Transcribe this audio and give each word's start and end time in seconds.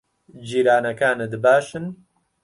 جیرانەکانت 0.47 1.33
باشن؟ 1.43 1.85